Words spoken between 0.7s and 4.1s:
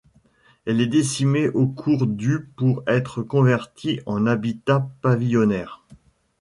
est décimée au cours du pour être convertie